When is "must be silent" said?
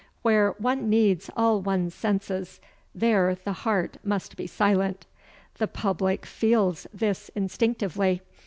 4.03-5.05